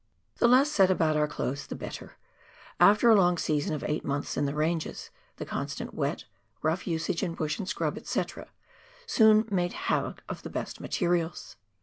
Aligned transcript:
The 0.37 0.47
less 0.47 0.71
said 0.71 0.89
about 0.89 1.15
our 1.15 1.27
clothes 1.27 1.67
the 1.67 1.75
better; 1.75 2.17
after 2.79 3.11
a 3.11 3.15
long 3.15 3.37
season 3.37 3.75
of 3.75 3.83
eight 3.83 4.03
months 4.03 4.35
in 4.35 4.47
the 4.47 4.55
ranges, 4.55 5.11
the 5.35 5.45
constant 5.45 5.93
wet, 5.93 6.25
rough 6.63 6.85
nsage 6.85 7.21
in 7.21 7.35
bush 7.35 7.59
and 7.59 7.69
scrub, 7.69 8.03
&c., 8.03 8.23
soon 9.05 9.45
made 9.51 9.73
havoc 9.73 10.23
of 10.27 10.41
the 10.41 10.49
best 10.49 10.79
materials. 10.79 11.55